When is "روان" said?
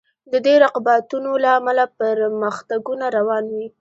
3.17-3.43